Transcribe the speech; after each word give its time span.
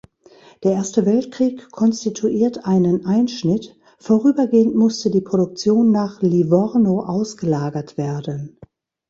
Der 0.63 0.71
Erste 0.71 1.05
Weltkrieg 1.05 1.69
konstituiert 1.69 2.65
einen 2.65 3.05
Einschnitt; 3.05 3.77
vorübergehend 3.99 4.73
musste 4.73 5.11
die 5.11 5.21
Produktion 5.21 5.91
nach 5.91 6.23
Livorno 6.23 7.03
ausgelagert 7.03 7.99
werden. 7.99 8.57